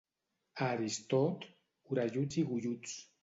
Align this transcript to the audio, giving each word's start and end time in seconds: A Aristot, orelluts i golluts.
A 0.65 0.69
Aristot, 0.75 1.45
orelluts 1.97 2.39
i 2.43 2.47
golluts. 2.53 2.99